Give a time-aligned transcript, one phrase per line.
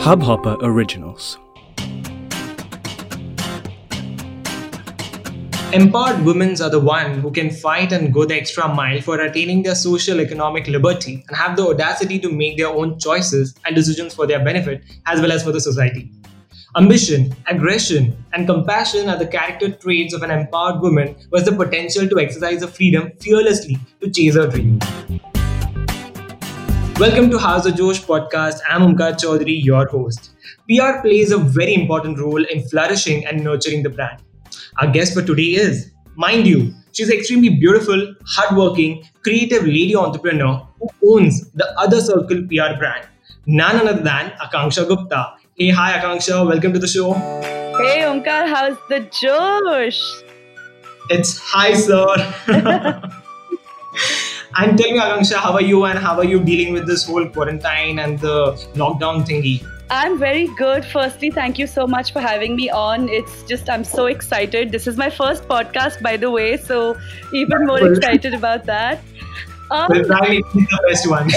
[0.00, 1.36] Hubhopper Originals.
[5.74, 9.62] Empowered women are the one who can fight and go the extra mile for attaining
[9.62, 14.14] their social economic liberty and have the audacity to make their own choices and decisions
[14.14, 16.10] for their benefit as well as for the society.
[16.78, 21.52] Ambition, aggression, and compassion are the character traits of an empowered woman who has the
[21.52, 24.80] potential to exercise her freedom fearlessly to chase her dream.
[27.00, 28.58] Welcome to House of Josh podcast.
[28.68, 30.32] I'm Omkar Chaudhary, your host.
[30.68, 34.20] PR plays a very important role in flourishing and nurturing the brand.
[34.76, 41.14] Our guest for today is, mind you, she's extremely beautiful, hardworking, creative lady entrepreneur who
[41.14, 43.08] owns the Other Circle PR brand.
[43.46, 45.32] None other than Aakanksha Gupta.
[45.56, 47.14] Hey, hi Aakanksha, welcome to the show.
[47.14, 50.02] Hey Omkar, how's the Josh?
[51.08, 53.16] It's hi, sir.
[54.58, 57.26] And tell me, Aakanksha, how are you and how are you dealing with this whole
[57.28, 59.64] quarantine and the lockdown thingy?
[59.90, 60.84] I'm very good.
[60.84, 63.08] Firstly, thank you so much for having me on.
[63.08, 64.70] It's just, I'm so excited.
[64.70, 66.96] This is my first podcast, by the way, so
[67.32, 69.00] even more excited about that.
[69.70, 71.28] Um, well, probably the best one.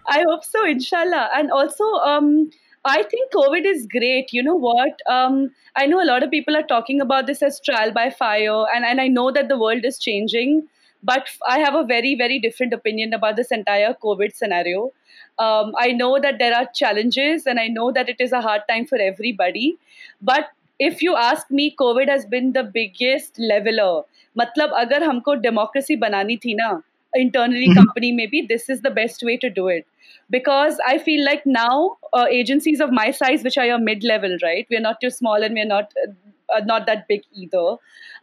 [0.08, 1.30] I hope so, inshallah.
[1.34, 2.50] And also, um,
[2.84, 4.32] I think COVID is great.
[4.32, 5.00] You know what?
[5.08, 8.64] Um, I know a lot of people are talking about this as trial by fire,
[8.74, 10.68] and, and I know that the world is changing.
[11.03, 14.91] But I have a very, very different opinion about this entire COVID scenario.
[15.39, 18.61] Um, I know that there are challenges and I know that it is a hard
[18.69, 19.77] time for everybody.
[20.21, 24.03] But if you ask me, COVID has been the biggest leveler.
[24.37, 26.81] मतलब अगर हमको democracy बनानी थी ना
[27.15, 27.77] internally mm-hmm.
[27.77, 29.85] company maybe this is the best way to do it
[30.29, 34.37] because i feel like now uh, agencies of my size which are your mid level
[34.43, 37.65] right we're not too small and we're not uh, not that big either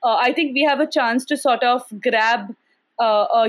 [0.02, 2.67] uh, i think we have a chance to sort of grab uh, uh,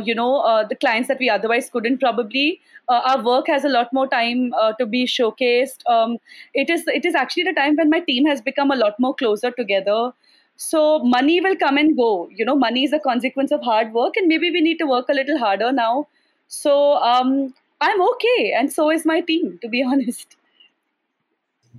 [0.05, 3.93] you know uh, the clients that we otherwise couldn't probably our work has a lot
[3.93, 6.17] more time to be showcased um,
[6.55, 9.15] it is it is actually the time when my team has become a lot more
[9.15, 10.13] closer together
[10.57, 14.17] so money will come and go you know money is a consequence of hard work
[14.17, 16.07] and maybe we need to work a little harder now
[16.49, 20.37] so um, i'm okay and so is my team to be honest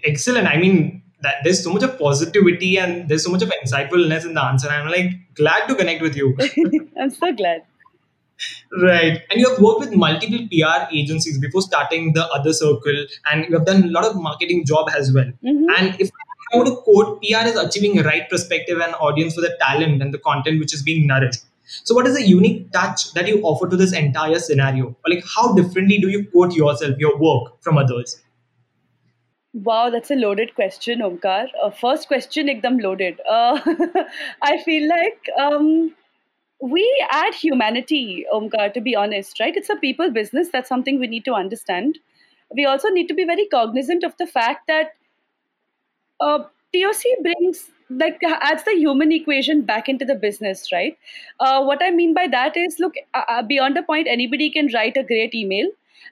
[0.03, 4.25] excellent i mean that there's so much of positivity and there's so much of insightfulness
[4.25, 4.69] in the answer.
[4.69, 6.37] I'm like glad to connect with you.
[6.99, 7.63] I'm so glad.
[8.81, 9.21] Right.
[9.29, 13.57] And you have worked with multiple PR agencies before starting the other circle, and you
[13.57, 15.31] have done a lot of marketing job as well.
[15.43, 15.65] Mm-hmm.
[15.77, 16.09] And if
[16.53, 20.01] I were to quote, PR is achieving a right perspective and audience for the talent
[20.01, 21.41] and the content which is being nourished.
[21.83, 24.87] So, what is the unique touch that you offer to this entire scenario?
[24.87, 28.21] Or like, how differently do you quote yourself, your work from others?
[29.53, 31.47] Wow, that's a loaded question, Omkar.
[31.61, 33.19] Uh, first question, ekdam loaded.
[33.29, 33.59] Uh,
[34.41, 35.93] I feel like um,
[36.61, 39.55] we add humanity, Omkar, to be honest, right?
[39.55, 40.49] It's a people business.
[40.51, 41.97] That's something we need to understand.
[42.55, 44.91] We also need to be very cognizant of the fact that
[46.19, 50.97] uh, TOC brings like adds the human equation back into the business, right?
[51.39, 54.69] Uh, what I mean by that is, look, uh, uh beyond a point, anybody can
[54.73, 55.67] write a great email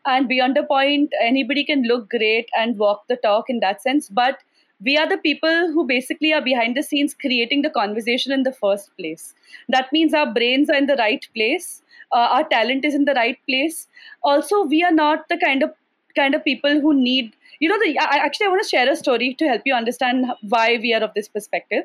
[0.05, 4.09] and beyond a point anybody can look great and walk the talk in that sense
[4.09, 4.39] but
[4.83, 8.53] we are the people who basically are behind the scenes creating the conversation in the
[8.53, 9.33] first place.
[9.67, 11.81] That means our brains are in the right place
[12.11, 13.87] uh, our talent is in the right place.
[14.23, 15.73] Also we are not the kind of
[16.15, 18.95] kind of people who need you know the I, actually i want to share a
[18.95, 21.83] story to help you understand why we are of this perspective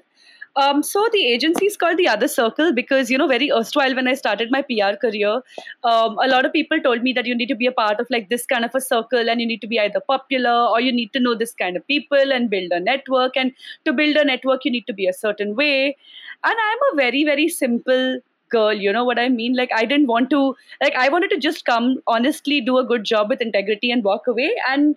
[0.56, 4.06] um, so the agency is called the Other Circle because you know very erstwhile when
[4.06, 5.42] I started my PR career,
[5.82, 8.06] um, a lot of people told me that you need to be a part of
[8.10, 10.92] like this kind of a circle and you need to be either popular or you
[10.92, 13.36] need to know this kind of people and build a network.
[13.36, 13.52] And
[13.84, 15.96] to build a network, you need to be a certain way.
[16.44, 20.06] And I'm a very very simple girl you know what i mean like i didn't
[20.06, 23.90] want to like i wanted to just come honestly do a good job with integrity
[23.90, 24.94] and walk away and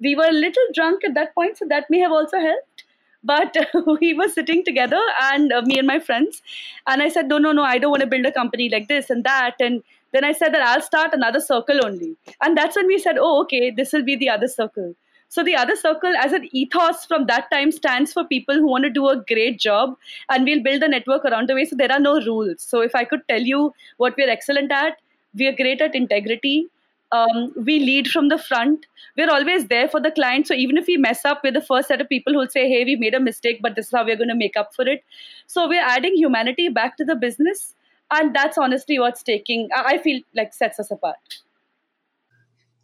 [0.00, 2.85] we were a little drunk at that point so that may have also helped
[3.24, 3.56] but
[4.00, 6.42] we were sitting together and uh, me and my friends.
[6.86, 9.10] And i said no no no i don't want to build a company like this
[9.10, 9.56] and that.
[9.60, 9.82] And
[10.12, 12.16] then i said that i'll start another circle only.
[12.42, 14.94] And that's when we said oh okay this will be the other circle.
[15.28, 18.84] So the other circle as an ethos from that time stands for people who want
[18.84, 19.96] to do a great job.
[20.28, 21.64] And we'll build a network around the way.
[21.64, 22.62] So there are no rules.
[22.62, 24.98] So if i could tell you what we're excellent at
[25.34, 26.68] we are great at integrity
[27.16, 28.86] um, we lead from the front.
[29.16, 30.46] We're always there for the client.
[30.46, 32.84] So even if we mess up, we're the first set of people who'll say, hey,
[32.84, 35.04] we made a mistake, but this is how we're going to make up for it.
[35.46, 37.74] So we're adding humanity back to the business.
[38.10, 41.16] And that's honestly what's taking, I feel like sets us apart.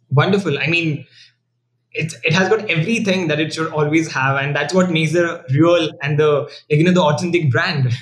[0.09, 0.57] Wonderful.
[0.59, 1.05] I mean,
[1.91, 4.37] it, it has got everything that it should always have.
[4.37, 7.93] And that's what makes the real and the, you know, the authentic brand.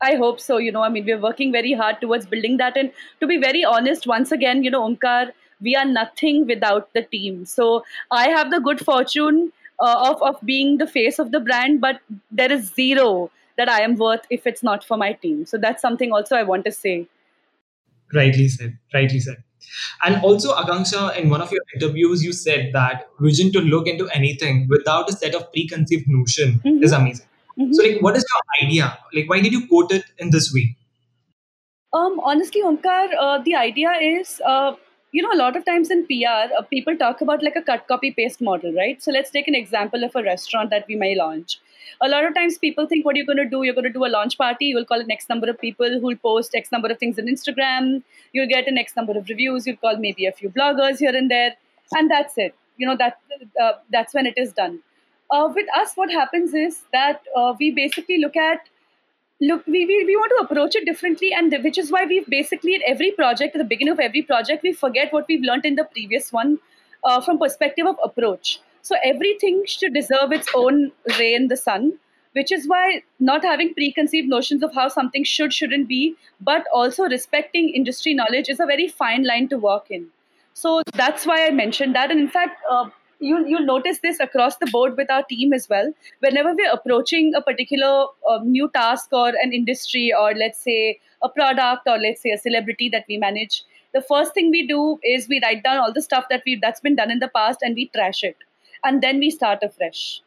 [0.00, 0.58] I hope so.
[0.58, 2.76] You know, I mean, we're working very hard towards building that.
[2.76, 7.02] And to be very honest, once again, you know, Omkar, we are nothing without the
[7.02, 7.44] team.
[7.44, 11.80] So I have the good fortune uh, of, of being the face of the brand,
[11.80, 12.00] but
[12.30, 15.46] there is zero that I am worth if it's not for my team.
[15.46, 17.06] So that's something also I want to say.
[18.14, 18.78] Rightly said.
[18.94, 19.42] Rightly said.
[20.04, 24.08] And also, Aakanksha, in one of your interviews, you said that vision to look into
[24.08, 26.82] anything without a set of preconceived notion mm-hmm.
[26.82, 27.26] is amazing.
[27.58, 27.72] Mm-hmm.
[27.72, 28.98] So, like, what is your idea?
[29.12, 30.76] Like, why did you quote it in this way?
[31.92, 34.72] Um, honestly, Omkar, uh, the idea is, uh,
[35.12, 37.86] you know, a lot of times in PR, uh, people talk about like a cut,
[37.88, 39.02] copy, paste model, right?
[39.02, 41.58] So let's take an example of a restaurant that we may launch.
[42.02, 43.62] A lot of times people think, what are you going to do?
[43.62, 44.66] You're going to do a launch party.
[44.66, 48.02] You'll call an X number of people who'll post X number of things on Instagram.
[48.32, 49.66] You'll get an X number of reviews.
[49.66, 51.54] You'll call maybe a few bloggers here and there.
[51.96, 52.54] And that's it.
[52.76, 53.18] You know, that
[53.60, 54.80] uh, that's when it is done.
[55.30, 58.68] Uh, with us, what happens is that uh, we basically look at
[59.40, 62.74] look we, we, we want to approach it differently and which is why we've basically
[62.74, 65.76] at every project at the beginning of every project we forget what we've learned in
[65.76, 66.58] the previous one
[67.04, 68.60] uh, from perspective of approach.
[68.82, 71.98] So everything should deserve its own ray in the sun
[72.32, 77.04] which is why not having preconceived notions of how something should shouldn't be but also
[77.04, 80.06] respecting industry knowledge is a very fine line to walk in.
[80.54, 82.10] So that's why i mentioned that.
[82.10, 85.68] And in fact uh, you, you'll notice this across the board with our team as
[85.68, 85.92] well.
[86.20, 91.28] Whenever we're approaching a particular uh, new task or an industry, or let's say a
[91.28, 95.28] product, or let's say a celebrity that we manage, the first thing we do is
[95.28, 97.74] we write down all the stuff that we that's been done in the past and
[97.74, 98.36] we trash it,
[98.84, 100.22] and then we start afresh.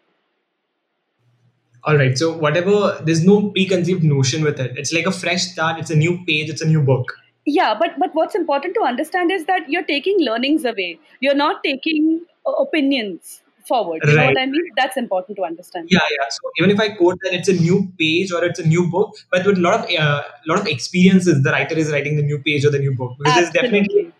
[1.83, 2.15] All right.
[2.15, 4.77] So whatever, there's no preconceived notion with it.
[4.77, 5.79] It's like a fresh start.
[5.79, 6.47] It's a new page.
[6.49, 7.13] It's a new book
[7.45, 11.63] yeah but but what's important to understand is that you're taking learnings away you're not
[11.63, 14.01] taking opinions forward.
[14.03, 14.23] You right.
[14.23, 14.69] know what I mean?
[14.75, 15.89] That's important to understand.
[15.91, 16.25] Yeah, yeah.
[16.29, 19.15] So even if I quote that it's a new page or it's a new book,
[19.31, 22.39] but with a lot of uh, lot of experiences, the writer is writing the new
[22.39, 24.11] page or the new book because it's definitely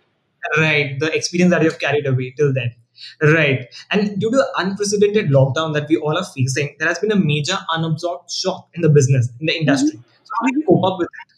[0.57, 2.73] right the experience that you've carried away till then.
[3.21, 3.73] Right.
[3.89, 7.15] And due to the unprecedented lockdown that we all are facing, there has been a
[7.15, 9.97] major unabsorbed shock in the business, in the industry.
[9.97, 10.23] Mm-hmm.
[10.23, 11.33] So how do you cope up with it?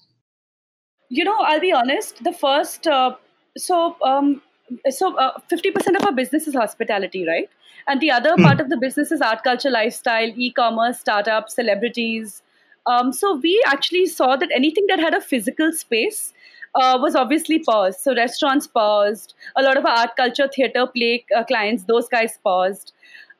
[1.10, 2.24] You know, I'll be honest.
[2.24, 3.16] The first, uh,
[3.56, 4.42] so um,
[4.90, 7.50] so uh, 50% of our business is hospitality right?
[7.88, 8.44] And the other mm.
[8.44, 12.42] part of the business is art culture lifestyle e-commerce startups celebrities.
[12.86, 16.34] Um, so we actually saw that anything that had a physical space
[16.76, 18.00] uh, was obviously paused.
[18.00, 19.34] So restaurants paused.
[19.56, 22.94] A lot of our art culture theater play uh, clients those guys paused.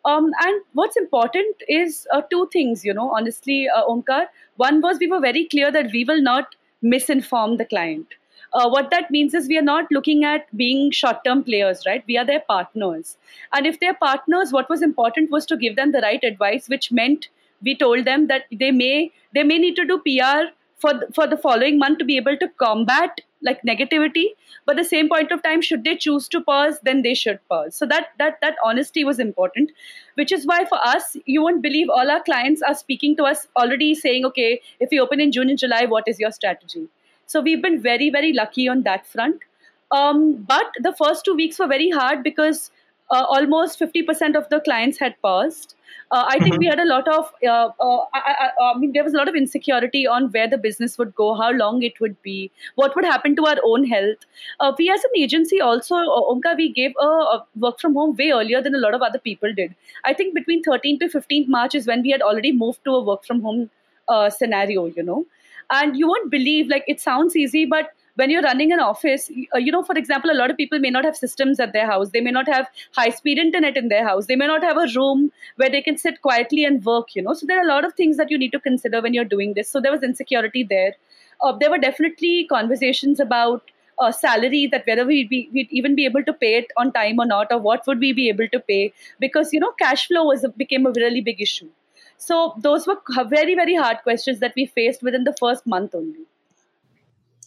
[0.06, 4.26] Um, and what's important is uh, two things you know honestly uh, omkar.
[4.58, 8.08] One was we were very clear that we will not misinform the client
[8.54, 12.04] uh, what that means is we are not looking at being short term players, right?
[12.08, 13.18] We are their partners.
[13.52, 16.92] And if they're partners, what was important was to give them the right advice, which
[16.92, 17.30] meant
[17.64, 21.28] we told them that they may they may need to do PR for the, for
[21.28, 24.26] the following month to be able to combat like negativity
[24.66, 27.76] but the same point of time should they choose to pause then they should pause
[27.76, 29.72] so that that that honesty was important
[30.16, 33.48] which is why for us you won't believe all our clients are speaking to us
[33.64, 36.88] already saying okay if we open in june and july what is your strategy
[37.34, 39.50] so we've been very, very lucky on that front.
[39.92, 42.70] Um, but the first two weeks were very hard because
[43.12, 45.76] uh, almost 50% of the clients had paused.
[46.12, 46.60] Uh, I think mm-hmm.
[46.60, 49.28] we had a lot of, uh, uh, I, I, I, mean, there was a lot
[49.28, 53.06] of insecurity on where the business would go, how long it would be, what would
[53.06, 54.26] happen to our own health.
[54.60, 58.16] Uh, we as an agency also, uh, Omkar, we gave a, a, work from home
[58.16, 59.76] way earlier than a lot of other people did.
[60.06, 63.04] I think between 13th to 15th March is when we had already moved to a
[63.04, 63.70] work from home
[64.30, 65.26] scenario, you know
[65.72, 69.58] and you won't believe like it sounds easy but when you're running an office uh,
[69.58, 72.10] you know for example a lot of people may not have systems at their house.
[72.10, 74.28] They may not have high speed internet in their house.
[74.28, 77.34] They may not have a room where they can sit quietly and work you know.
[77.34, 79.54] So there are a lot of things that you need to consider when you're doing
[79.54, 79.70] this.
[79.70, 80.94] So there was insecurity there.
[81.42, 86.06] Uh, there were definitely conversations about uh, salary that whether we'd, be, we'd even be
[86.06, 88.60] able to pay it on time or not or what would we be able to
[88.60, 88.94] pay.
[89.20, 91.70] Because you know cash flow was a, became a really big issue
[92.26, 93.00] so those were
[93.30, 96.26] very, very hard questions that we faced within the first month only.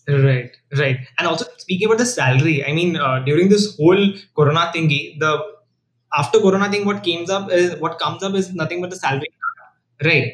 [0.08, 0.98] Right, right.
[1.18, 5.32] And also speaking about the salary, I mean, uh, during this whole Corona thingy, the
[6.16, 9.26] after Corona thing, what comes up is what comes up is nothing but the salary,
[10.04, 10.32] right?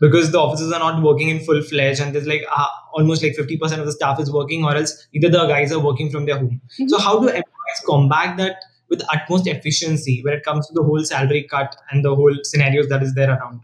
[0.00, 3.34] Because the offices are not working in full fledged, and there's like uh, almost like
[3.34, 6.26] fifty percent of the staff is working, or else either the guys are working from
[6.26, 6.60] their home.
[6.78, 6.88] Mm-hmm.
[6.88, 8.56] So how do employees combat that
[8.90, 12.88] with utmost efficiency when it comes to the whole salary cut and the whole scenarios
[12.88, 13.62] that is there around?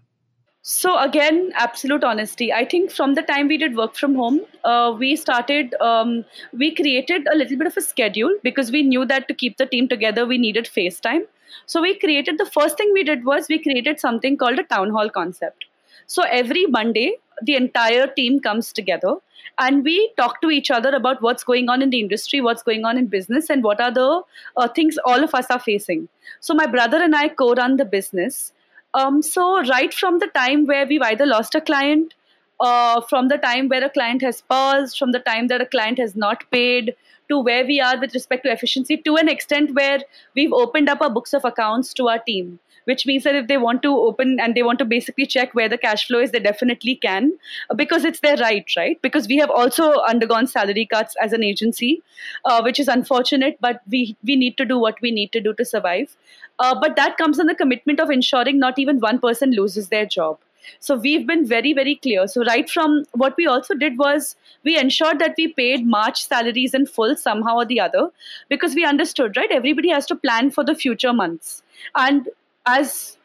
[0.63, 2.53] So again, absolute honesty.
[2.53, 5.75] I think from the time we did work from home, uh, we started.
[5.81, 9.57] Um, we created a little bit of a schedule because we knew that to keep
[9.57, 11.23] the team together, we needed FaceTime.
[11.65, 14.91] So we created the first thing we did was we created something called a town
[14.91, 15.65] hall concept.
[16.07, 19.15] So every Monday, the entire team comes together
[19.59, 22.85] and we talk to each other about what's going on in the industry, what's going
[22.85, 24.23] on in business, and what are the
[24.59, 26.09] uh, things all of us are facing.
[26.41, 28.53] So my brother and I co-run the business.
[28.95, 32.15] Um, so right from the time where we've either lost a client,
[32.59, 35.99] uh, from the time where a client has paused, from the time that a client
[35.99, 36.95] has not paid,
[37.29, 40.01] to where we are with respect to efficiency, to an extent where
[40.35, 43.57] we've opened up our books of accounts to our team which means that if they
[43.57, 46.41] want to open and they want to basically check where the cash flow is, they
[46.41, 47.33] definitely can
[47.77, 49.01] because it's their right, right?
[49.03, 52.03] Because we have also undergone salary cuts as an agency,
[52.45, 55.55] uh, which is unfortunate, but we, we need to do what we need to do
[55.55, 56.17] to survive.
[56.61, 60.07] Uh, but that comes in the commitment of ensuring not even one person loses their
[60.07, 60.39] job.
[60.79, 62.27] So we've been very, very clear.
[62.29, 66.75] So right from what we also did was we ensured that we paid March salaries
[66.75, 68.11] in full somehow or the other
[68.49, 69.51] because we understood, right?
[69.51, 71.63] Everybody has to plan for the future months.
[71.95, 72.29] And
[72.67, 73.17] as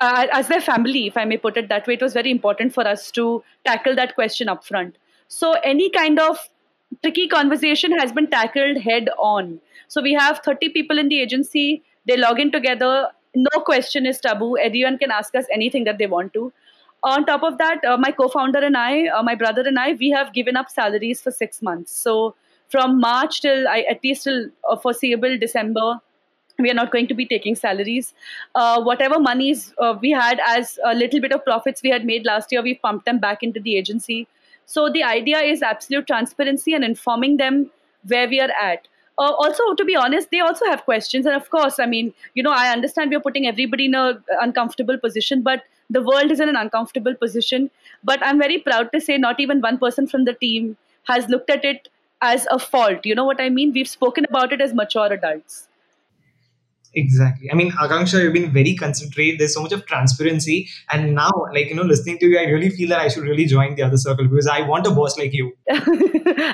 [0.00, 2.74] uh, as their family, if I may put it that way, it was very important
[2.74, 4.94] for us to tackle that question upfront.
[5.28, 6.36] So any kind of
[7.02, 9.60] tricky conversation has been tackled head on.
[9.88, 11.82] So we have 30 people in the agency.
[12.06, 13.10] They log in together.
[13.34, 14.56] No question is taboo.
[14.58, 16.52] Everyone can ask us anything that they want to.
[17.02, 20.10] On top of that, uh, my co-founder and I, uh, my brother and I, we
[20.10, 21.92] have given up salaries for six months.
[21.94, 22.34] So
[22.68, 26.00] from March till I, at least till uh, foreseeable December,
[26.58, 28.14] we are not going to be taking salaries.
[28.54, 32.24] Uh, whatever monies uh, we had as a little bit of profits we had made
[32.24, 34.26] last year, we pumped them back into the agency.
[34.64, 37.70] So the idea is absolute transparency and informing them
[38.06, 38.88] where we are at.
[39.16, 42.42] Uh, also, to be honest, they also have questions, and of course, I mean, you
[42.42, 46.40] know, I understand we are putting everybody in a uncomfortable position, but the world is
[46.40, 47.70] in an uncomfortable position.
[48.02, 51.50] But I'm very proud to say, not even one person from the team has looked
[51.50, 51.88] at it
[52.22, 53.04] as a fault.
[53.04, 53.72] You know what I mean?
[53.72, 55.68] We've spoken about it as mature adults.
[56.96, 57.50] Exactly.
[57.50, 59.40] I mean, Aakanksha, you've been very concentrated.
[59.40, 60.68] There's so much of transparency.
[60.92, 63.46] And now, like, you know, listening to you, I really feel that I should really
[63.46, 65.56] join the other circle because I want a boss like you.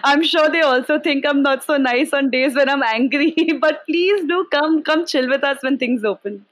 [0.05, 3.35] I'm sure they also think I'm not so nice on days when I'm angry.
[3.61, 6.47] But please do come, come chill with us when things open.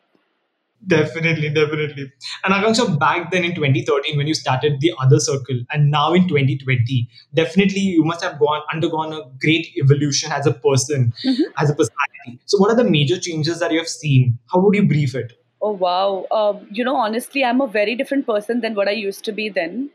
[0.86, 2.12] Definitely, definitely.
[2.44, 6.28] And Aakanksha, back then in 2013, when you started the other circle, and now in
[6.28, 11.42] 2020, definitely you must have gone undergone a great evolution as a person, mm-hmm.
[11.58, 12.40] as a personality.
[12.46, 14.38] So, what are the major changes that you have seen?
[14.52, 15.32] How would you brief it?
[15.60, 16.26] Oh wow!
[16.30, 19.48] Um, you know, honestly, I'm a very different person than what I used to be
[19.48, 19.90] then.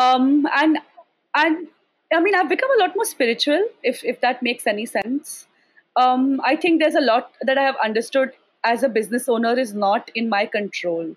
[0.00, 0.78] Um, and
[1.36, 1.68] and
[2.12, 5.46] I mean, I've become a lot more spiritual, if if that makes any sense.
[5.94, 8.32] Um, I think there's a lot that I have understood
[8.64, 11.14] as a business owner is not in my control.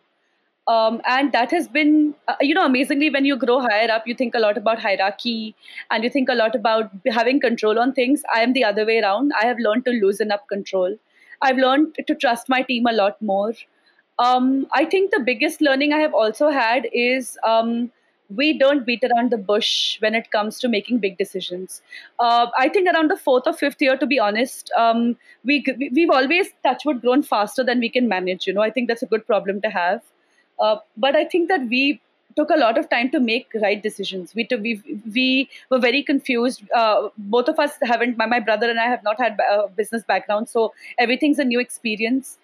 [0.68, 4.16] Um, and that has been, uh, you know, amazingly, when you grow higher up, you
[4.16, 5.56] think a lot about hierarchy
[5.92, 8.24] and you think a lot about having control on things.
[8.34, 9.32] I am the other way around.
[9.40, 10.98] I have learned to loosen up control.
[11.42, 13.54] I've learned to trust my team a lot more.
[14.18, 17.92] Um, I think the biggest learning I have also had is um,
[18.34, 21.82] we don't beat around the bush when it comes to making big decisions.
[22.20, 26.10] Uh, I think around the fourth or fifth year, to be honest, um, we we've
[26.10, 28.48] always touchwood grown faster than we can manage.
[28.48, 30.02] You know, I think that's a good problem to have.
[30.60, 32.02] Uh, but I think that we
[32.36, 34.36] took a lot of time to make right decisions.
[34.36, 34.82] We took, we
[35.14, 36.64] we were very confused.
[36.72, 38.18] Uh, both of us haven't.
[38.18, 41.60] My, my brother and I have not had a business background, so everything's a new
[41.60, 42.38] experience.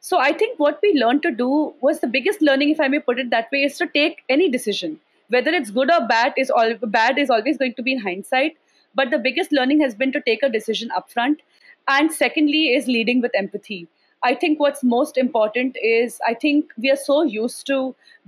[0.00, 3.00] So I think what we learned to do was the biggest learning, if I may
[3.00, 6.50] put it that way, is to take any decision whether it's good or bad is
[6.50, 8.56] all bad is always going to be in hindsight
[8.96, 11.36] but the biggest learning has been to take a decision upfront.
[11.86, 13.86] And secondly is leading with empathy.
[14.24, 17.76] I think what's most important is i think we are so used to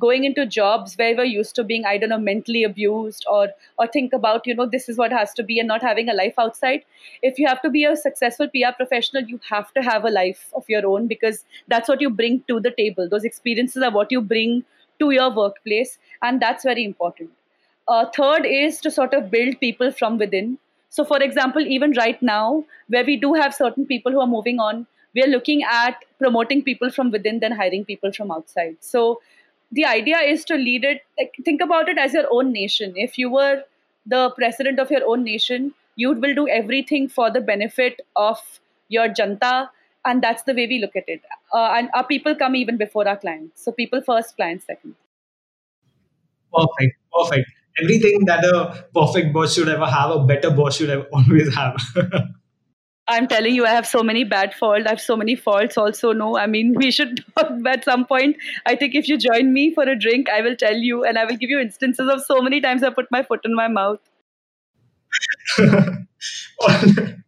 [0.04, 3.86] going into jobs where we're used to being i don't know mentally abused or or
[3.96, 6.38] think about you know this is what has to be and not having a life
[6.44, 6.84] outside.
[7.22, 10.46] If you have to be a successful pr professional you have to have a life
[10.62, 13.08] of your own because that's what you bring to the table.
[13.08, 14.64] Those experiences are what you bring
[14.98, 17.30] to your workplace, and that's very important.
[17.86, 20.58] Uh, third is to sort of build people from within.
[20.90, 24.58] So, for example, even right now, where we do have certain people who are moving
[24.58, 28.76] on, we are looking at promoting people from within than hiring people from outside.
[28.80, 29.20] So,
[29.72, 32.94] the idea is to lead it, like, think about it as your own nation.
[32.96, 33.62] If you were
[34.06, 38.38] the president of your own nation, you will do everything for the benefit of
[38.88, 39.68] your janta
[40.08, 41.20] and that's the way we look at it
[41.52, 44.94] uh, and our people come even before our clients so people first clients second
[46.58, 47.48] perfect perfect
[47.82, 51.76] everything that a perfect boss should ever have a better boss should ever always have
[53.10, 54.84] I'm telling you, I have so many bad faults.
[54.86, 56.12] I have so many faults also.
[56.12, 57.24] No, I mean, we should
[57.66, 58.36] at some point.
[58.66, 61.24] I think if you join me for a drink, I will tell you and I
[61.24, 64.00] will give you instances of so many times I put my foot in my mouth.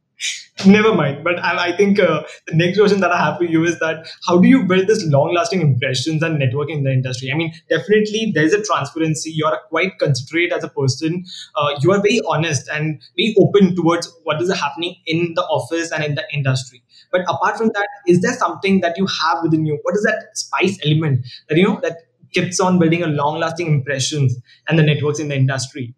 [0.66, 1.24] Never mind.
[1.24, 4.06] But I, I think uh, the next question that I have for you is that
[4.26, 7.32] how do you build this long-lasting impressions and networking in the industry?
[7.32, 9.30] I mean, definitely there is a transparency.
[9.30, 11.24] You are quite considerate as a person.
[11.56, 15.92] Uh, you are very honest and very open towards what is happening in the office
[15.92, 16.82] and in the industry.
[17.10, 19.78] But apart from that, is there something that you have within you?
[19.82, 21.96] What is that spice element that you know that
[22.32, 24.36] keeps on building a long-lasting impressions
[24.68, 25.94] and the networks in the industry?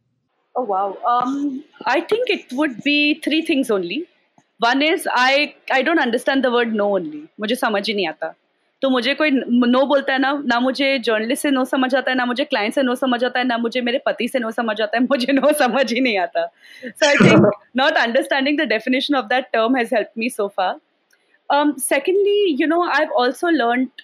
[0.55, 0.97] Oh wow.
[1.07, 4.07] Um, I think it would be three things only.
[4.62, 7.24] One is I I don't understand the word no only.
[7.40, 8.34] मुझे समझ ही नहीं आता.
[8.82, 12.18] तो मुझे कोई no बोलता है ना ना मुझे जर्नलिस्ट से नो समझ आता है
[12.18, 14.80] ना मुझे क्लाइंट से नो समझ आता है ना मुझे मेरे पति से नो समझ
[14.82, 16.46] आता है मुझे नो समझ ही नहीं आता
[16.86, 20.76] so I think not understanding the definition of that term has help me so far
[21.82, 24.02] secondly you know i've also learned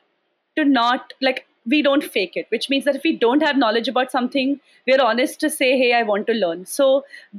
[0.58, 1.42] to not like
[1.74, 4.54] we don't fake it which means that if we don't have knowledge about something
[4.90, 6.88] we're honest to say hey i want to learn so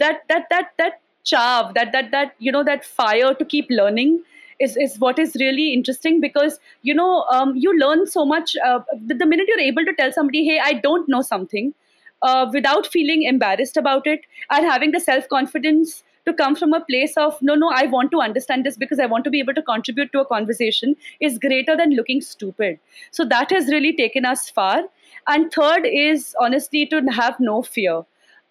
[0.02, 4.19] that that that that chav that that that you know that fire to keep learning
[4.59, 8.79] is, is what is really interesting because you know um, you learn so much uh,
[9.05, 11.73] the, the, minute you're able to tell somebody hey i don't know something
[12.21, 17.15] uh, without feeling embarrassed about it and having the self-confidence to come from a place
[17.17, 19.61] of no no i want to understand this because i want to be able to
[19.61, 22.79] contribute to a conversation is greater than looking stupid.
[23.11, 24.83] So that has really taken us far.
[25.27, 28.01] And third is honestly to have no fear.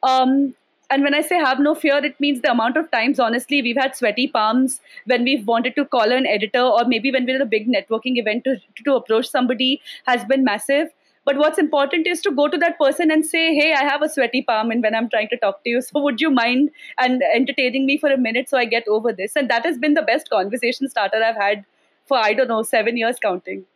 [0.02, 0.54] Um,
[0.90, 3.76] and when I say have no fear, it means the amount of times, honestly, we've
[3.76, 7.42] had sweaty palms when we've wanted to call an editor, or maybe when we're at
[7.42, 10.88] a big networking event to, to approach somebody, has been massive.
[11.26, 14.08] But what's important is to go to that person and say, hey, I have a
[14.08, 15.82] sweaty palm and when I'm trying to talk to you.
[15.82, 19.36] So would you mind and entertaining me for a minute so I get over this?
[19.36, 21.66] And that has been the best conversation starter I've had
[22.06, 23.66] for, I don't know, seven years counting.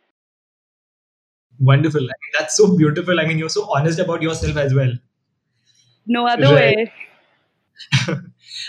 [1.59, 2.07] Wonderful.
[2.39, 3.19] That's so beautiful.
[3.19, 4.93] I mean, you're so honest about yourself as well.
[6.05, 6.75] No other right.
[6.75, 6.93] way.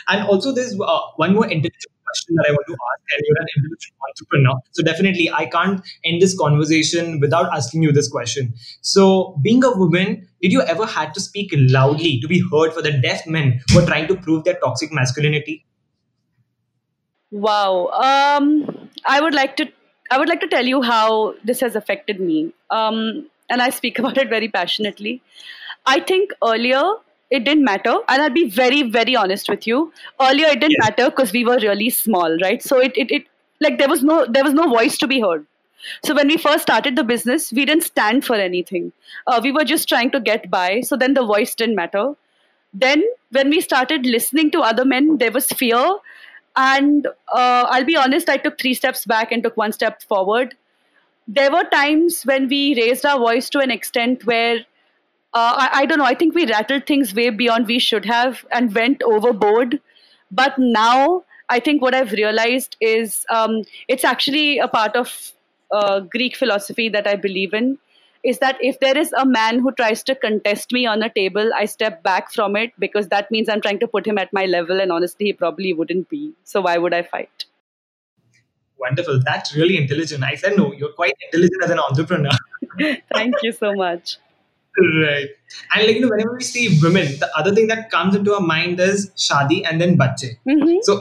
[0.09, 3.41] and also, there's uh, one more intelligent question that I want to ask, and you're
[3.41, 4.61] an individual entrepreneur.
[4.73, 8.55] So definitely, I can't end this conversation without asking you this question.
[8.83, 12.83] So, being a woman, did you ever had to speak loudly to be heard for
[12.83, 15.67] the deaf men who are trying to prove their toxic masculinity?
[17.31, 17.88] Wow.
[17.88, 19.69] Um, I would like to.
[20.11, 22.53] I would like to tell you how this has affected me.
[22.71, 25.23] Um, and I speak about it very passionately.
[25.87, 26.83] I think earlier
[27.35, 27.94] it didn't matter.
[28.09, 29.92] And i'll be very very honest with you.
[30.20, 32.62] Earlier it didn't matter because we were really small right?
[32.62, 33.27] So it, it, it
[33.61, 35.47] like there was no there was no voice to be heard.
[36.05, 38.92] So when we first started the business we didn't stand for anything.
[39.27, 40.81] Uh, we were just trying to get by.
[40.81, 42.05] So then the voice didn't matter.
[42.73, 45.85] Then when we started listening to other men there was fear.
[46.57, 50.55] And uh, i'll be honest i took three steps back and took one step forward.
[51.27, 54.64] There were times when we raised our voice to an extent where
[55.35, 56.05] I, I, don't know.
[56.05, 59.81] I think we rattled things way beyond we should have and went overboard.
[60.31, 65.33] But now, I think what I've realized is um, it's actually a part of
[65.73, 67.79] uh, Greek philosophy that I believe in.
[68.23, 71.51] Is that if there is a man who tries to contest me on a table,
[71.55, 74.47] I step back from it because that means I'm trying to put him at my
[74.47, 76.33] level, and honestly, he probably wouldn't be.
[76.42, 77.44] So why would I fight?
[78.79, 79.20] Wonderful.
[79.27, 80.25] That's really intelligent.
[80.25, 80.73] I said no.
[80.73, 82.31] You're quite intelligent as an entrepreneur.
[83.12, 84.16] Thank you so much.
[84.77, 85.29] Right.
[85.75, 88.41] And like you know, whenever we see women, the other thing that comes into our
[88.41, 90.37] mind is shadi and then bache.
[90.49, 90.79] Mm-hmm.
[90.83, 91.01] So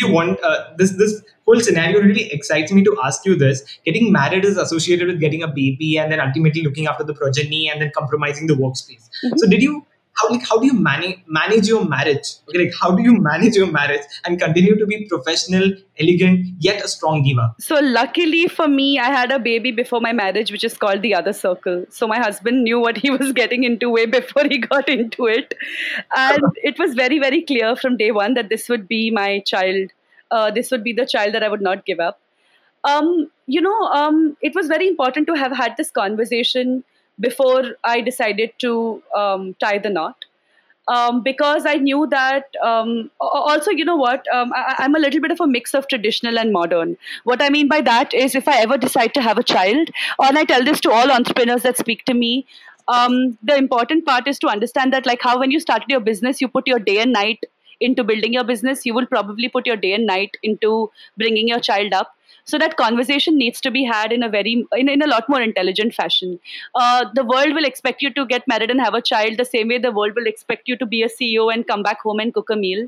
[0.00, 3.62] really want uh, this this whole scenario really excites me to ask you this.
[3.84, 7.70] Getting married is associated with getting a baby and then ultimately looking after the progeny
[7.70, 9.08] and then compromising the workspace.
[9.24, 9.36] Mm-hmm.
[9.36, 12.34] So did you how like how do you manage manage your marriage?
[12.48, 16.84] Okay like how do you manage your marriage and continue to be professional elegant yet
[16.84, 20.64] a strong diva so luckily for me i had a baby before my marriage which
[20.64, 21.84] is called the other circle.
[21.90, 25.54] So my husband knew what he was getting into way before he got into it.
[26.16, 29.90] And it was very very clear from day one that this would be my child
[30.30, 32.20] uh, this would be the child that i would not give up.
[32.84, 36.84] Um, you know um, it was very important to have had this conversation
[37.20, 40.24] before I decided to um, tie the knot.
[40.86, 45.18] Um, because I knew that um, also, you know what, um, I, am a little
[45.18, 46.98] bit of a mix of traditional and modern.
[47.24, 50.38] What I mean by that is if I ever decide to have a child, and
[50.38, 52.46] I tell this to all entrepreneurs that speak to me,
[52.88, 56.42] um, the important part is to understand that, like how when you started your business,
[56.42, 57.42] you put your day and night
[57.80, 61.60] into building your business, you will probably put your day and night into bringing your
[61.60, 65.06] child up so that conversation needs to be had in a very in, in a
[65.06, 66.38] lot more intelligent fashion.
[66.74, 69.68] Uh, the world will expect you to get married and have a child the same
[69.68, 72.34] way the world will expect you to be a ceo and come back home and
[72.34, 72.86] cook a meal.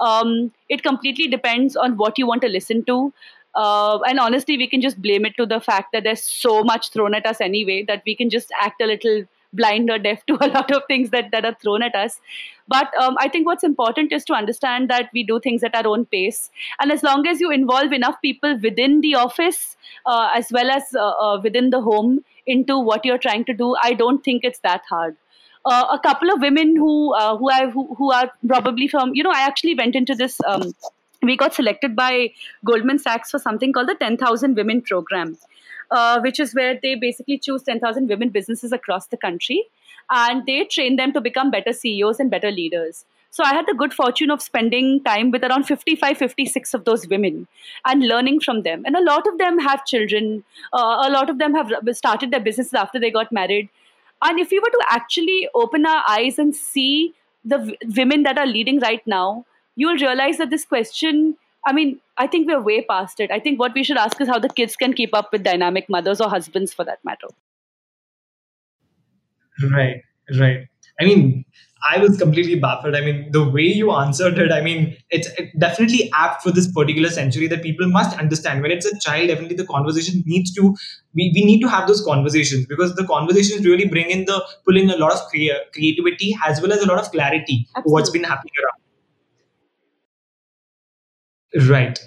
[0.00, 3.12] Um, it completely depends on what you want to listen to.
[3.54, 6.90] Uh, and honestly we can just blame it to the fact that there's so much
[6.90, 9.24] thrown at us anyway that we can just act a little
[9.58, 12.20] blind or deaf to a lot of things that, that are thrown at us.
[12.68, 15.86] But um, I think what's important is to understand that we do things at our
[15.86, 16.50] own pace.
[16.80, 20.84] And as long as you involve enough people within the office uh, as well as
[20.94, 24.60] uh, uh, within the home into what you're trying to do, I don't think it's
[24.60, 25.16] that hard.
[25.64, 29.22] Uh, a couple of women who uh, who I who, who, are probably from you
[29.22, 30.72] know I actually went into this um,
[31.22, 32.32] we got selected by
[32.64, 35.36] Goldman Sachs for something called the 10,000 Women Program,
[35.90, 39.64] uh, which is where they basically choose 10,000 women businesses across the country
[40.10, 43.04] and they train them to become better CEOs and better leaders.
[43.30, 47.06] So I had the good fortune of spending time with around 55, 56 of those
[47.08, 47.46] women
[47.84, 48.84] and learning from them.
[48.86, 50.44] And a lot of them have children.
[50.72, 53.68] Uh, a lot of them have started their businesses after they got married.
[54.22, 58.46] And if we were to actually open our eyes and see the women that are
[58.46, 59.44] leading right now,
[59.76, 63.30] you'll realize that this question I mean, I think we're way past it.
[63.30, 65.88] I think what we should ask is how the kids can keep up with dynamic
[65.88, 67.28] mothers or husbands for that matter.
[69.72, 70.02] Right,
[70.38, 70.66] right.
[71.00, 71.44] I mean,
[71.88, 72.96] I was completely baffled.
[72.96, 75.28] I mean, the way you answered it, I mean, it's
[75.58, 78.62] definitely apt for this particular century that people must understand.
[78.62, 80.74] When it's a child, definitely the conversation needs to,
[81.14, 84.76] we, we need to have those conversations because the conversations really bring in the, pull
[84.76, 87.92] in a lot of crea- creativity as well as a lot of clarity Absolutely.
[87.92, 88.87] what's been happening around.
[91.68, 91.98] Right.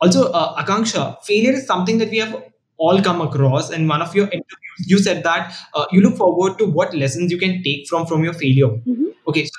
[0.00, 2.42] Also, uh, Aakanksha, failure is something that we have
[2.76, 3.70] all come across.
[3.70, 7.30] And one of your interviews, you said that uh, you look forward to what lessons
[7.30, 8.68] you can take from from your failure.
[8.68, 9.06] Mm-hmm.
[9.28, 9.52] Okay, so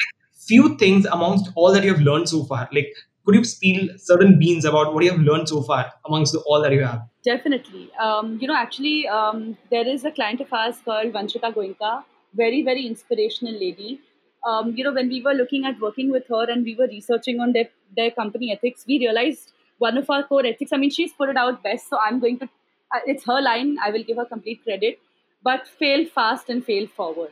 [0.47, 2.69] few things amongst all that you have learned so far.
[2.71, 2.93] Like,
[3.25, 6.62] could you spill certain beans about what you have learned so far amongst the, all
[6.62, 7.01] that you have?
[7.23, 7.89] Definitely.
[7.99, 12.03] Um, you know, actually, um, there is a client of ours called Vanshika Goenka,
[12.36, 14.01] very very inspirational lady
[14.45, 17.39] um, you know, when we were looking at working with her and we were researching
[17.39, 21.13] on their, their company ethics, we realized one of our core ethics, I mean, she's
[21.13, 24.17] put it out best, so I'm going to, uh, it's her line, I will give
[24.17, 24.99] her complete credit,
[25.43, 27.31] but fail fast and fail forward.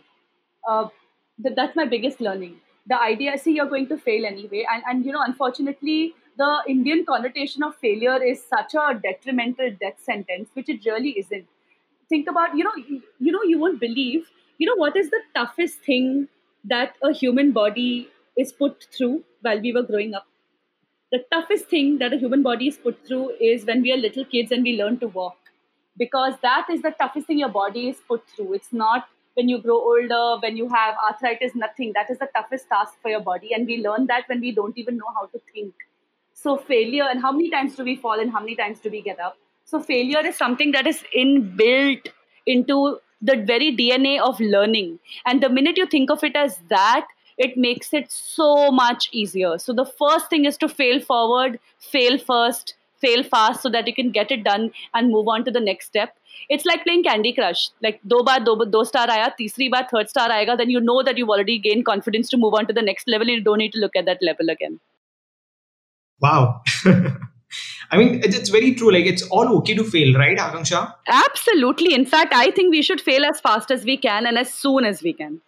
[0.68, 0.88] Uh,
[1.42, 2.58] th- that's my biggest learning.
[2.88, 4.66] The idea, see, you're going to fail anyway.
[4.72, 10.00] And, and, you know, unfortunately, the Indian connotation of failure is such a detrimental death
[10.02, 11.48] sentence, which it really isn't.
[12.10, 15.22] Think about, you know, you, you know, you won't believe, you know, what is the
[15.34, 16.28] toughest thing
[16.66, 20.28] that a human body is put through while we were growing up.
[21.12, 24.26] The toughest thing that a human body is put through is when we are little
[24.26, 25.38] kids and we learn to walk.
[25.98, 28.54] Because that is the toughest thing your body is put through.
[28.54, 31.92] It's not when you grow older, when you have arthritis, nothing.
[31.94, 33.54] That is the toughest task for your body.
[33.54, 35.74] And we learn that when we don't even know how to think.
[36.34, 39.02] So, failure, and how many times do we fall and how many times do we
[39.02, 39.38] get up?
[39.66, 42.08] So, failure is something that is inbuilt
[42.48, 45.00] into the very DNA of learning.
[45.26, 47.08] And the minute you think of it as that,
[47.38, 49.58] it makes it so much easier.
[49.58, 53.94] So the first thing is to fail forward, fail first, fail fast so that you
[53.94, 56.16] can get it done and move on to the next step.
[56.50, 57.70] It's like playing Candy Crush.
[57.82, 61.02] Like do bar do, do star aaya, tisri ba third star aayega, then you know
[61.04, 63.58] that you've already gained confidence to move on to the next level and you don't
[63.60, 64.80] need to look at that level again.
[66.20, 66.62] Wow.
[67.92, 68.92] I mean, it's very true.
[68.92, 70.94] Like, it's all okay to fail, right, Aakanksha?
[71.08, 71.94] Absolutely.
[71.94, 74.86] In fact, I think we should fail as fast as we can and as soon
[74.86, 75.42] as we can.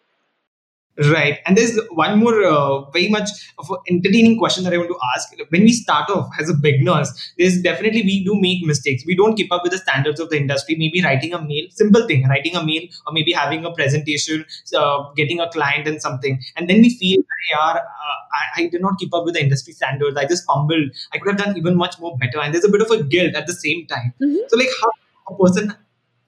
[0.97, 1.39] Right.
[1.45, 5.29] And there's one more uh, very much of entertaining question that I want to ask.
[5.49, 9.03] When we start off as a beginners, there's definitely we do make mistakes.
[9.05, 10.75] We don't keep up with the standards of the industry.
[10.77, 15.11] Maybe writing a mail, simple thing, writing a mail, or maybe having a presentation, uh,
[15.17, 16.41] getting a client and something.
[16.55, 19.73] And then we feel, yeah, uh, I, I did not keep up with the industry
[19.73, 20.15] standards.
[20.15, 20.91] I just fumbled.
[21.13, 22.39] I could have done even much more better.
[22.39, 24.13] And there's a bit of a guilt at the same time.
[24.21, 24.37] Mm-hmm.
[24.47, 24.89] So, like, how
[25.33, 25.75] a person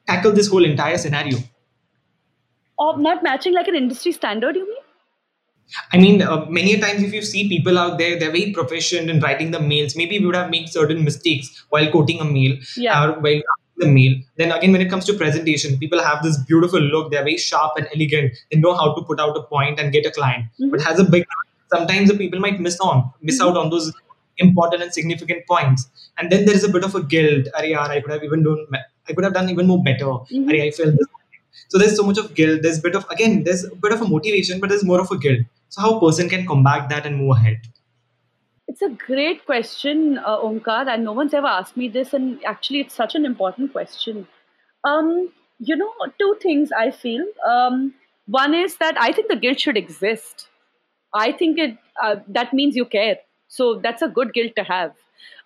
[0.05, 1.37] tackle this whole entire scenario?
[2.79, 4.77] Of not matching like an industry standard, you mean?
[5.91, 9.19] I mean, uh, many times if you see people out there, they're very proficient in
[9.19, 9.95] writing the mails.
[9.95, 13.03] Maybe we would have made certain mistakes while quoting a mail yeah.
[13.03, 13.41] or while
[13.77, 14.15] the mail.
[14.37, 17.11] Then again, when it comes to presentation, people have this beautiful look.
[17.11, 18.37] They're very sharp and elegant.
[18.51, 20.45] They know how to put out a point and get a client.
[20.53, 20.69] Mm-hmm.
[20.71, 21.25] But has a big.
[21.73, 23.49] Sometimes the people might miss on, miss mm-hmm.
[23.49, 23.91] out on those
[24.37, 25.89] important and significant points.
[26.17, 27.47] And then there is a bit of a guilt.
[27.55, 28.65] I could have even done.
[29.09, 30.05] I could have done even more better.
[30.05, 30.49] Mm-hmm.
[30.49, 31.07] I felt this
[31.69, 32.61] so there's so much of guilt.
[32.61, 35.11] There's a bit of again, there's a bit of a motivation, but there's more of
[35.11, 35.41] a guilt.
[35.69, 37.61] So how a person can combat that and move ahead?
[38.67, 42.13] It's a great question, uh, Omkar, and no one's ever asked me this.
[42.13, 44.27] And actually, it's such an important question.
[44.83, 47.25] Um, you know, two things I feel.
[47.47, 47.93] Um,
[48.27, 50.47] one is that I think the guilt should exist.
[51.13, 53.17] I think it uh, that means you care.
[53.47, 54.91] So that's a good guilt to have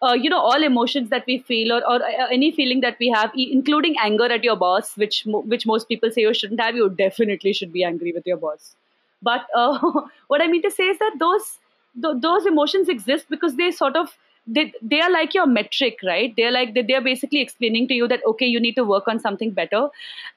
[0.02, 3.10] uh, you know all emotions that we feel or, or uh, any feeling that we
[3.10, 6.90] have including anger at your boss which which most people say you shouldn't have you
[6.90, 8.76] definitely should be angry with your boss.
[9.22, 9.80] But uh,
[10.28, 11.58] what i mean to say is that those
[12.02, 16.34] th- those emotions exist because they sort of they, they are like your metric right?
[16.36, 19.52] They're like they're basically explaining to you that okay you need to work on something
[19.52, 19.88] better.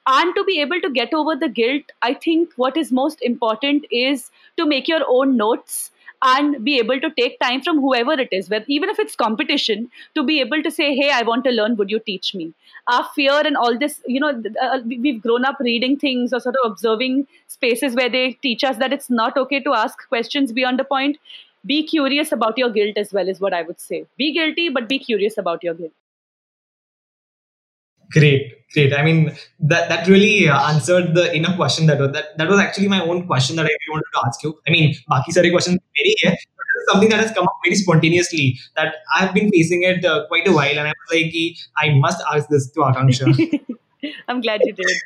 [0.05, 3.85] And to be able to get over the guilt i think what is most important
[3.91, 8.29] is to make your own notes and be able to take time from whoever it
[8.31, 11.51] is, whether, even if it's competition, to be able to say, hey, I want to
[11.51, 12.53] learn, would you teach me?
[12.87, 16.55] Our fear and all this, you know, uh, we've grown up reading things or sort
[16.63, 20.79] of observing spaces where they teach us that it's not okay to ask questions beyond
[20.79, 21.17] a point.
[21.65, 24.05] Be curious about your guilt as well, is what I would say.
[24.17, 25.93] Be guilty, but be curious about your guilt.
[28.11, 28.93] Great, great.
[28.93, 32.59] I mean, that that really uh, answered the inner question that was that that was
[32.59, 34.59] actually my own question that I really wanted to ask you.
[34.67, 37.57] I mean, baki sare questions very hai, but this is something that has come up
[37.63, 41.33] very spontaneously that I've been facing it uh, quite a while, and I was like,
[41.77, 43.59] I must ask this to Aakanksha.
[44.27, 44.97] I'm glad you did.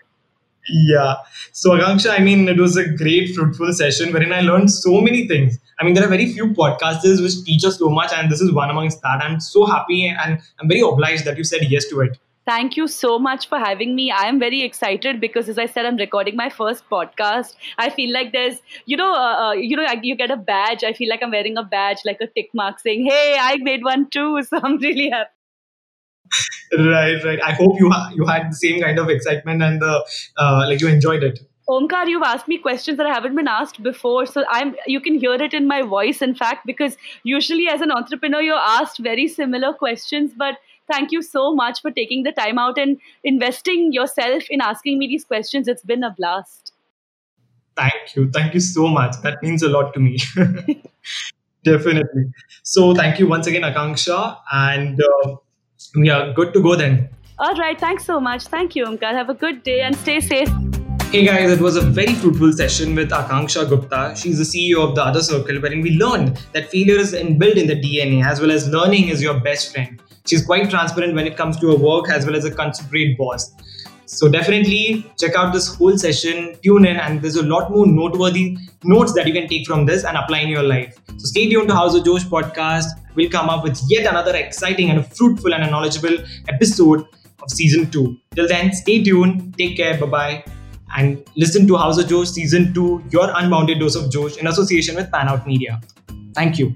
[0.69, 1.15] Yeah.
[1.51, 5.27] So Aakanksha, I mean, it was a great, fruitful session wherein I learned so many
[5.27, 5.57] things.
[5.79, 8.51] I mean, there are very few podcasters which teach us so much, and this is
[8.51, 9.23] one amongst that.
[9.23, 12.17] I'm so happy and I'm very obliged that you said yes to it.
[12.49, 14.09] Thank you so much for having me.
[14.09, 17.55] I am very excited because, as I said, I'm recording my first podcast.
[17.77, 18.55] I feel like there's,
[18.87, 20.83] you know, uh, uh, you know, you get a badge.
[20.83, 23.83] I feel like I'm wearing a badge, like a tick mark, saying, "Hey, I made
[23.83, 25.29] one too." So I'm really happy.
[26.77, 27.43] Right, right.
[27.43, 29.93] I hope you ha- you had the same kind of excitement and the
[30.37, 31.39] uh, like you enjoyed it.
[31.69, 34.25] Omkar, you've asked me questions that I haven't been asked before.
[34.25, 36.97] So I'm you can hear it in my voice, in fact, because
[37.35, 40.57] usually as an entrepreneur, you're asked very similar questions, but
[40.91, 45.07] thank you so much for taking the time out and investing yourself in asking me
[45.07, 45.67] these questions.
[45.67, 46.73] It's been a blast.
[47.75, 48.29] Thank you.
[48.29, 49.15] Thank you so much.
[49.23, 50.17] That means a lot to me.
[51.63, 52.31] Definitely.
[52.63, 54.37] So, thank you once again, Aakanksha.
[54.51, 55.35] And uh,
[55.95, 57.09] we are good to go then.
[57.37, 57.79] All right.
[57.79, 58.43] Thanks so much.
[58.47, 59.13] Thank you, Omkar.
[59.13, 60.49] Have a good day and stay safe.
[61.11, 64.13] Hey guys, it was a very fruitful session with Aakanksha Gupta.
[64.15, 67.65] She's the CEO of the Other Circle, wherein we learned that failure is inbuilt in
[67.65, 69.99] the DNA as well as learning is your best friend.
[70.29, 73.51] She's quite transparent when it comes to her work as well as a considerate boss.
[74.05, 78.57] So definitely check out this whole session, tune in, and there's a lot more noteworthy
[78.83, 80.99] notes that you can take from this and apply in your life.
[81.17, 82.85] So stay tuned to House of Josh podcast.
[83.15, 87.07] We'll come up with yet another exciting and fruitful and knowledgeable episode
[87.41, 88.17] of season two.
[88.35, 90.43] Till then, stay tuned, take care, bye bye,
[90.95, 94.95] and listen to House of Josh season two, your unbounded dose of Josh in association
[94.95, 95.81] with Panout Media.
[96.35, 96.75] Thank you.